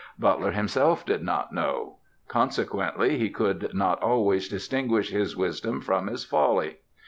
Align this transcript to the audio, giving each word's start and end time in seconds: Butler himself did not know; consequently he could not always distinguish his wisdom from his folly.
Butler 0.17 0.49
himself 0.49 1.05
did 1.05 1.21
not 1.21 1.53
know; 1.53 1.99
consequently 2.27 3.19
he 3.19 3.29
could 3.29 3.69
not 3.75 4.01
always 4.01 4.49
distinguish 4.49 5.11
his 5.11 5.37
wisdom 5.37 5.79
from 5.79 6.07
his 6.07 6.25
folly. 6.25 6.77